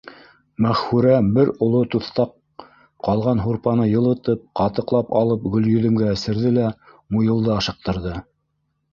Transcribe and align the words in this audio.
Мәғфүрә 0.65 1.17
бер 1.33 1.49
оло 1.65 1.81
туҫтаҡ 1.95 2.63
ҡалған 3.07 3.41
һурпаны 3.47 3.85
йылытып, 3.91 4.41
ҡатыҡлап 4.61 5.13
алып 5.19 5.45
Гөлйөҙөмгә 5.57 6.09
эсерҙе 6.15 6.53
лә 6.57 6.71
Муйылды 7.17 7.53
ашыҡтырҙы: 7.57 8.15